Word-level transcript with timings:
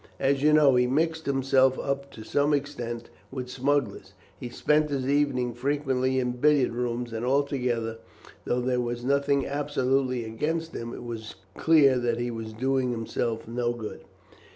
As 0.19 0.41
you 0.41 0.51
know, 0.51 0.73
he 0.77 0.87
mixed 0.87 1.27
himself 1.27 1.77
up 1.77 2.09
to 2.13 2.23
some 2.23 2.55
extent 2.55 3.11
with 3.29 3.51
smugglers, 3.51 4.13
he 4.35 4.49
spent 4.49 4.89
his 4.89 5.07
evenings 5.07 5.59
frequently 5.59 6.17
in 6.17 6.31
billiard 6.31 6.71
rooms, 6.71 7.13
and 7.13 7.23
altogether, 7.23 7.99
though 8.45 8.61
there 8.61 8.81
was 8.81 9.05
nothing 9.05 9.45
absolutely 9.45 10.25
against 10.25 10.73
him, 10.75 10.91
it 10.91 11.03
was 11.03 11.35
clear 11.55 11.99
that 11.99 12.17
he 12.19 12.31
was 12.31 12.51
doing 12.51 12.89
himself 12.89 13.47
no 13.47 13.73
good." 13.73 13.99